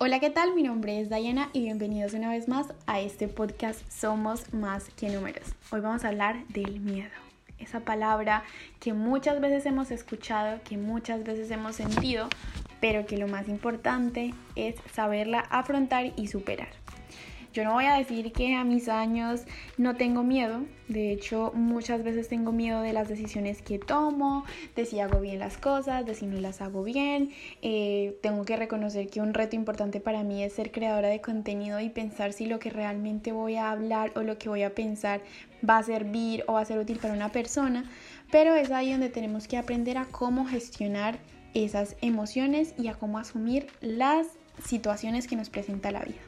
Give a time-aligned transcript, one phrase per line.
[0.00, 0.54] Hola, ¿qué tal?
[0.54, 5.08] Mi nombre es Diana y bienvenidos una vez más a este podcast Somos más que
[5.08, 5.42] números.
[5.72, 7.10] Hoy vamos a hablar del miedo.
[7.58, 8.44] Esa palabra
[8.78, 12.28] que muchas veces hemos escuchado, que muchas veces hemos sentido,
[12.80, 16.68] pero que lo más importante es saberla afrontar y superar.
[17.58, 19.40] Yo no voy a decir que a mis años
[19.78, 24.44] no tengo miedo, de hecho muchas veces tengo miedo de las decisiones que tomo,
[24.76, 27.30] de si hago bien las cosas, de si no las hago bien.
[27.60, 31.80] Eh, tengo que reconocer que un reto importante para mí es ser creadora de contenido
[31.80, 35.20] y pensar si lo que realmente voy a hablar o lo que voy a pensar
[35.68, 37.90] va a servir o va a ser útil para una persona,
[38.30, 41.18] pero es ahí donde tenemos que aprender a cómo gestionar
[41.54, 44.28] esas emociones y a cómo asumir las
[44.64, 46.20] situaciones que nos presenta la vida.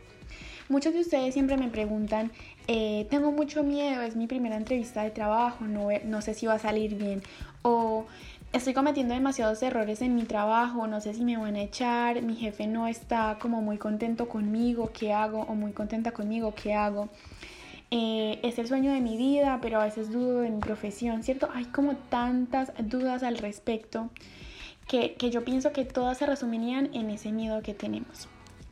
[0.70, 2.30] Muchos de ustedes siempre me preguntan,
[2.69, 6.59] eh, tengo mucho miedo, es mi primera entrevista de trabajo, no, sé si va a
[6.60, 7.24] salir bien,
[7.62, 8.06] o
[8.52, 12.37] estoy cometiendo demasiados errores en mi trabajo, no sé si me van a echar, mi
[12.37, 15.40] jefe no está como muy contento conmigo, ¿qué hago?
[15.40, 17.09] O muy contenta conmigo, ¿qué hago?
[17.90, 21.49] Eh, es el sueño de mi vida, pero a veces dudo de mi profesión, ¿cierto?
[21.52, 24.10] Hay como tantas dudas al respecto
[24.87, 28.29] que, que yo pienso que todas se resumirían en ese miedo que tenemos.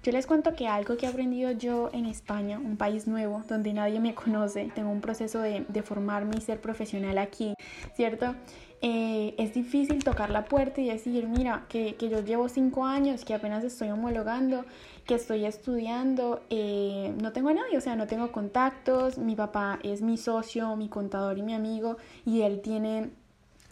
[0.08, 3.74] Yo les cuento que algo que he aprendido yo en España, un país nuevo donde
[3.74, 7.52] nadie me conoce, tengo un proceso de, de formarme y ser profesional aquí,
[7.94, 8.34] ¿cierto?
[8.80, 13.26] Eh, es difícil tocar la puerta y decir, mira, que, que, yo llevo cinco años,
[13.26, 14.64] que apenas estoy homologando,
[15.04, 19.78] que estoy estudiando, eh, no tengo a nadie, o sea, no tengo contactos, mi papá
[19.82, 23.10] es mi socio, mi contador y mi amigo, y él tiene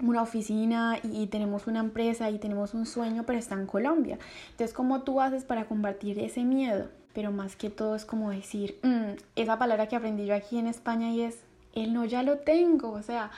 [0.02, 4.18] una oficina y tenemos una empresa y tenemos un sueño, pero está en Colombia.
[4.50, 6.88] Entonces, ¿cómo tú haces para combatir ese miedo?
[7.14, 10.66] Pero más que todo es como decir, mm, esa palabra que aprendí yo aquí en
[10.66, 11.38] España y es,
[11.74, 13.30] el no ya lo tengo, o sea,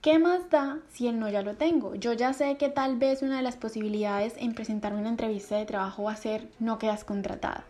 [0.00, 1.94] ¿qué más da si el no ya lo tengo?
[1.94, 5.66] Yo ya sé que tal vez una de las posibilidades en presentar una entrevista de
[5.66, 7.64] trabajo va a ser no quedas contratada.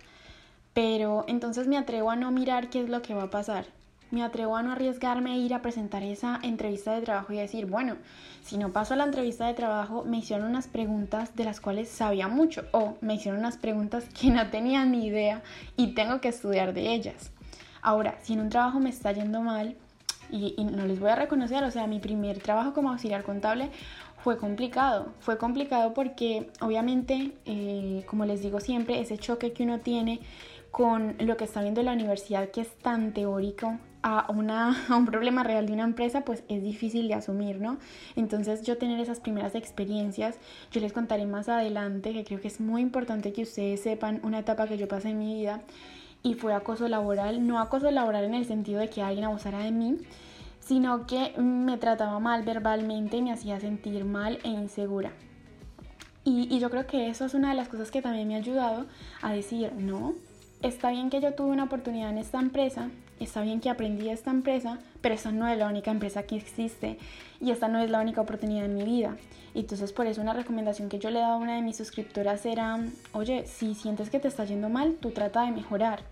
[0.72, 3.66] Pero entonces me atrevo a no mirar qué es lo que va a pasar
[4.14, 7.66] me atrevo a no arriesgarme a ir a presentar esa entrevista de trabajo y decir,
[7.66, 7.96] bueno,
[8.42, 11.88] si no paso a la entrevista de trabajo, me hicieron unas preguntas de las cuales
[11.88, 15.42] sabía mucho o me hicieron unas preguntas que no tenía ni idea
[15.76, 17.32] y tengo que estudiar de ellas.
[17.82, 19.76] Ahora, si en un trabajo me está yendo mal,
[20.30, 23.70] y, no les voy a reconocer, o sea, mi primer trabajo como auxiliar contable
[24.22, 25.12] fue complicado.
[25.20, 30.20] Fue complicado porque obviamente, eh, como les digo siempre, ese choque que uno tiene
[30.70, 34.96] con lo que está viendo en la universidad, que es tan teórico, a, una, a
[34.96, 37.78] un problema real de una empresa, pues es difícil de asumir, ¿no?
[38.14, 40.36] Entonces yo tener esas primeras experiencias,
[40.70, 44.40] yo les contaré más adelante, que creo que es muy importante que ustedes sepan una
[44.40, 45.62] etapa que yo pasé en mi vida
[46.22, 49.72] y fue acoso laboral, no acoso laboral en el sentido de que alguien abusara de
[49.72, 49.96] mí,
[50.60, 55.12] sino que me trataba mal verbalmente me hacía sentir mal e insegura.
[56.24, 58.38] Y, y yo creo que eso es una de las cosas que también me ha
[58.38, 58.86] ayudado
[59.20, 60.14] a decir, no,
[60.64, 62.88] está bien que yo tuve una oportunidad en esta empresa,
[63.20, 66.98] está bien que aprendí esta empresa, pero esta no es la única empresa que existe
[67.38, 69.16] y esta no es la única oportunidad en mi vida.
[69.54, 72.78] Entonces por eso una recomendación que yo le dado a una de mis suscriptoras era,
[73.12, 76.02] oye, si sientes que te está yendo mal, tú trata de mejorar.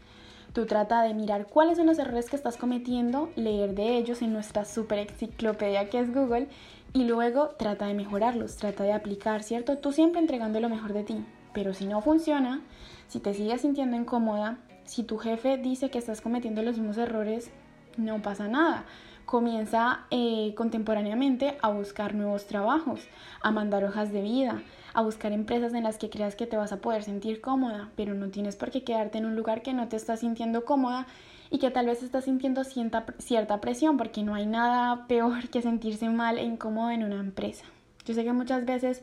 [0.52, 4.34] Tú trata de mirar cuáles son los errores que estás cometiendo, leer de ellos en
[4.34, 6.48] nuestra super enciclopedia que es Google
[6.92, 9.78] y luego trata de mejorarlos, trata de aplicar, ¿cierto?
[9.78, 11.24] Tú siempre entregando lo mejor de ti.
[11.54, 12.60] Pero si no funciona,
[13.08, 17.50] si te sigues sintiendo incómoda, si tu jefe dice que estás cometiendo los mismos errores,
[17.96, 18.84] no pasa nada.
[19.24, 23.00] Comienza eh, contemporáneamente a buscar nuevos trabajos,
[23.40, 24.62] a mandar hojas de vida,
[24.94, 28.14] a buscar empresas en las que creas que te vas a poder sentir cómoda, pero
[28.14, 31.06] no tienes por qué quedarte en un lugar que no te estás sintiendo cómoda
[31.50, 35.62] y que tal vez estás sintiendo cierta, cierta presión, porque no hay nada peor que
[35.62, 37.64] sentirse mal e incómodo en una empresa.
[38.04, 39.02] Yo sé que muchas veces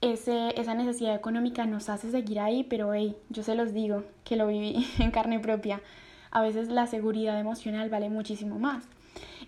[0.00, 4.46] esa necesidad económica nos hace seguir ahí, pero hey, yo se los digo que lo
[4.46, 5.80] viví en carne propia.
[6.30, 8.84] A veces la seguridad emocional vale muchísimo más.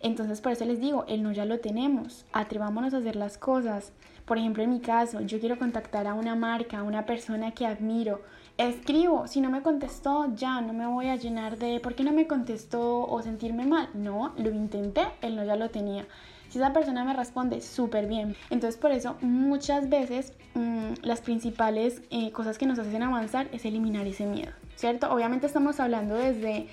[0.01, 2.25] Entonces por eso les digo, el no ya lo tenemos.
[2.33, 3.93] Atrevámonos a hacer las cosas.
[4.25, 7.67] Por ejemplo, en mi caso, yo quiero contactar a una marca, a una persona que
[7.67, 8.23] admiro.
[8.59, 12.13] Escribo, si no me contestó, ya no me voy a llenar de por qué no
[12.13, 13.89] me contestó o sentirme mal.
[13.95, 16.07] No, lo intenté, el no ya lo tenía.
[16.57, 18.35] Si esa persona me responde, súper bien.
[18.49, 23.67] Entonces por eso muchas veces mmm, las principales eh, cosas que nos hacen avanzar es
[23.67, 25.13] eliminar ese miedo, ¿cierto?
[25.13, 26.67] Obviamente estamos hablando desde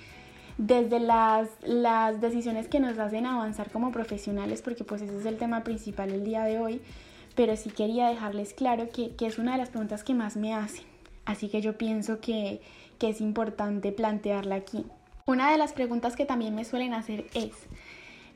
[0.58, 5.36] desde las, las decisiones que nos hacen avanzar como profesionales, porque pues ese es el
[5.36, 6.82] tema principal el día de hoy,
[7.36, 10.54] pero sí quería dejarles claro que, que es una de las preguntas que más me
[10.54, 10.86] hacen,
[11.26, 12.62] así que yo pienso que,
[13.00, 14.86] que es importante plantearla aquí.
[15.26, 17.52] Una de las preguntas que también me suelen hacer es,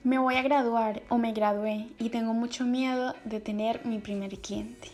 [0.04, 4.38] me voy a graduar o me gradué y tengo mucho miedo de tener mi primer
[4.40, 4.90] cliente.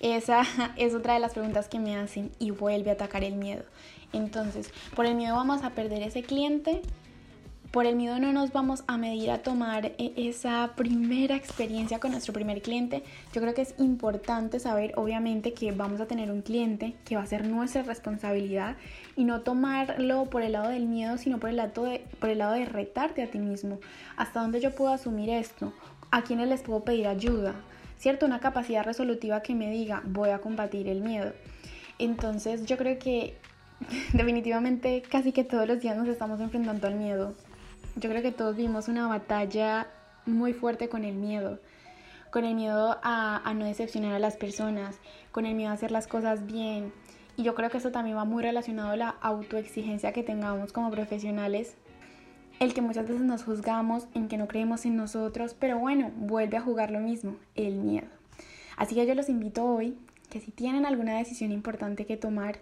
[0.00, 0.42] Esa
[0.76, 3.64] es otra de las preguntas que me hacen y vuelve a atacar el miedo.
[4.12, 6.82] Entonces, por el miedo vamos a perder ese cliente,
[7.70, 12.12] por el miedo no nos vamos a medir a tomar e, esa primera experiencia con
[12.12, 13.02] nuestro primer cliente.
[13.34, 17.22] Yo creo que es importante saber, obviamente, que vamos a tener un cliente que va
[17.22, 18.76] a ser nuestra responsabilidad
[19.16, 22.38] y no tomarlo por el lado del miedo, sino por el lado de, por el
[22.38, 23.80] lado de retarte a ti mismo.
[24.16, 25.74] ¿Hasta dónde yo puedo asumir esto?
[26.10, 27.54] ¿A quiénes les puedo pedir ayuda?
[27.98, 28.24] ¿Cierto?
[28.24, 31.32] Una capacidad resolutiva que me diga, voy a combatir el miedo.
[31.98, 33.36] Entonces yo creo que
[34.14, 37.34] definitivamente casi que todos los días nos estamos enfrentando al miedo.
[37.98, 39.88] Yo creo que todos vimos una batalla
[40.24, 41.58] muy fuerte con el miedo,
[42.30, 45.00] con el miedo a, no decepcionar a las personas,
[45.32, 46.92] con el miedo a hacer las cosas bien.
[47.36, 50.92] Y yo creo que eso también va muy relacionado a la autoexigencia que tengamos como
[50.92, 51.74] profesionales,
[52.60, 56.56] el que muchas veces nos juzgamos, en que no creemos en nosotros, pero bueno, vuelve
[56.56, 58.06] a jugar lo mismo, el miedo.
[58.76, 59.98] Así que yo los invito hoy
[60.30, 62.60] que si tienen alguna decisión importante que tomar,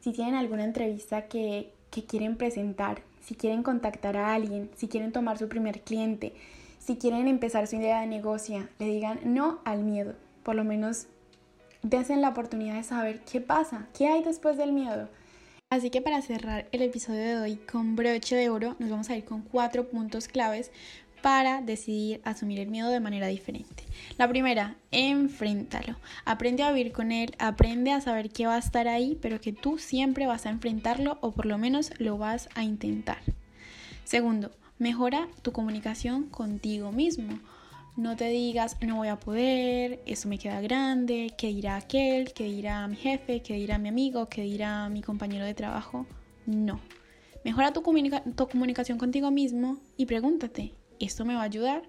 [0.00, 5.12] si tienen alguna entrevista que, que quieren presentar, si quieren contactar a alguien, si quieren
[5.12, 6.34] tomar su primer cliente,
[6.78, 10.14] si quieren empezar su idea de negocio, le digan no al miedo.
[10.42, 11.06] Por lo menos
[11.82, 15.08] desen la oportunidad de saber qué pasa, qué hay después del miedo.
[15.70, 19.16] Así que para cerrar el episodio de hoy con broche de oro, nos vamos a
[19.16, 20.70] ir con cuatro puntos claves
[21.24, 23.84] para decidir asumir el miedo de manera diferente.
[24.18, 25.96] La primera, enfréntalo.
[26.26, 29.54] Aprende a vivir con él, aprende a saber que va a estar ahí, pero que
[29.54, 33.16] tú siempre vas a enfrentarlo o por lo menos lo vas a intentar.
[34.04, 37.38] Segundo, mejora tu comunicación contigo mismo.
[37.96, 42.44] No te digas, no voy a poder, eso me queda grande, qué dirá aquel, qué
[42.44, 46.04] dirá mi jefe, qué dirá mi amigo, qué dirá mi compañero de trabajo.
[46.44, 46.80] No.
[47.46, 50.74] Mejora tu, tu comunicación contigo mismo y pregúntate,
[51.04, 51.82] esto me va a ayudar,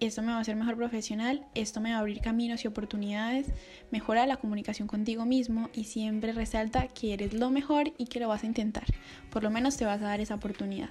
[0.00, 3.48] esto me va a hacer mejor profesional, esto me va a abrir caminos y oportunidades,
[3.90, 8.28] mejora la comunicación contigo mismo y siempre resalta que eres lo mejor y que lo
[8.28, 8.84] vas a intentar.
[9.30, 10.90] Por lo menos te vas a dar esa oportunidad.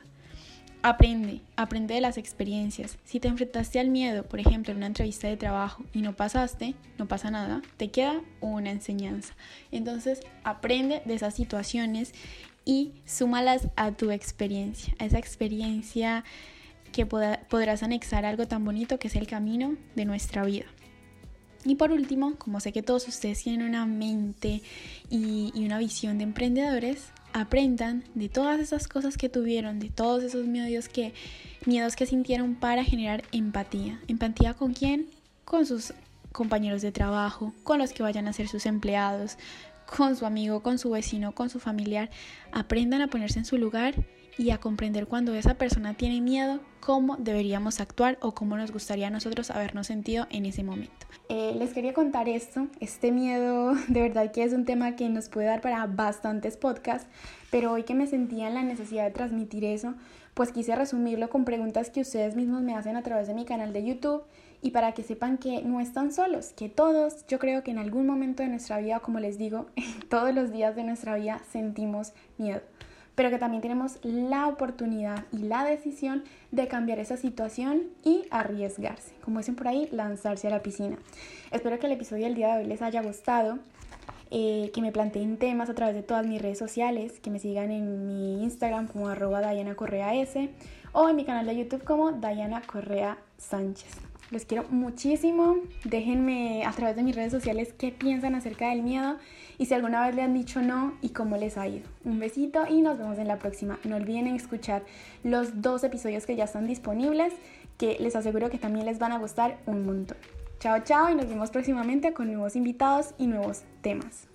[0.84, 2.98] Aprende, aprende de las experiencias.
[3.04, 6.76] Si te enfrentaste al miedo, por ejemplo, en una entrevista de trabajo y no pasaste,
[6.98, 9.36] no pasa nada, te queda una enseñanza.
[9.72, 12.14] Entonces, aprende de esas situaciones
[12.64, 16.24] y súmalas a tu experiencia, a esa experiencia
[16.92, 20.66] que podrás anexar algo tan bonito que es el camino de nuestra vida.
[21.66, 24.62] Y por último, como sé que todos ustedes tienen una mente
[25.10, 30.46] y, una visión de emprendedores, aprendan de todas esas cosas que tuvieron, de todos esos
[30.46, 31.14] miedos que,
[31.66, 34.00] miedos que sintieron para generar empatía.
[34.08, 35.10] ¿Empatía con quién?
[35.44, 35.94] Con sus
[36.32, 39.38] compañeros de trabajo, con los que vayan a ser sus empleados,
[39.86, 42.10] con su amigo, con su vecino, con su familiar.
[42.52, 43.96] Aprendan a ponerse en su lugar
[44.38, 49.08] y a comprender cuando esa persona tiene miedo, cómo deberíamos actuar o cómo nos gustaría
[49.08, 51.08] a nosotros habernos sentido en ese momento.
[51.30, 55.30] Eh, les quería contar esto, este miedo de verdad que es un tema que nos
[55.30, 57.08] puede dar para bastantes podcasts,
[57.52, 59.96] pero hoy que me sentía en la necesidad de transmitir eso,
[60.34, 63.74] pues quise resumirlo con preguntas que ustedes mismos me hacen a través de mi canal
[63.74, 64.24] de YouTube
[64.62, 68.06] y para que sepan que no están solos, que todos, yo creo que en algún
[68.06, 69.66] momento de nuestra vida, como les digo,
[70.10, 72.62] todos los días de nuestra vida sentimos miedo
[73.18, 79.16] pero que también tenemos la oportunidad y la decisión de cambiar esa situación y arriesgarse.
[79.26, 81.00] Como dicen por ahí, lanzarse a la piscina.
[81.50, 83.58] Espero que el episodio del día de hoy les haya gustado.
[84.30, 87.72] Eh, que me planteen temas a través de todas mis redes sociales, que me sigan
[87.72, 90.50] en mi Instagram como arroba Diana Correa S
[90.92, 94.17] o en mi canal de YouTube como Diana Correa Sánchez.
[94.30, 95.58] Los quiero muchísimo.
[95.86, 99.18] Déjenme a través de mis redes sociales qué piensan acerca del miedo
[99.58, 101.88] y si alguna vez le han dicho no y cómo les ha ido.
[102.04, 103.80] Un besito y nos vemos en la próxima.
[103.86, 104.84] No olviden escuchar
[105.24, 107.34] los dos episodios que ya están disponibles,
[107.78, 110.18] que les aseguro que también les van a gustar un montón.
[110.60, 114.28] Chao, chao y nos vemos próximamente con nuevos invitados y nuevos temas.